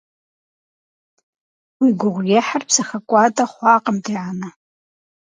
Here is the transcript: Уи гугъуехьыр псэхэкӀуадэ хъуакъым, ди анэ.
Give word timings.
Уи 1.79 1.89
гугъуехьыр 1.99 2.63
псэхэкӀуадэ 2.67 3.45
хъуакъым, 3.51 3.97
ди 4.03 4.13
анэ. 4.27 4.49